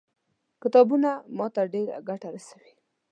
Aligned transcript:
کتابونه 0.61 1.09
ما 1.37 1.45
ته 1.53 1.61
ډېره 1.73 1.95
ګټه 2.09 2.27
رسوي. 2.35 2.71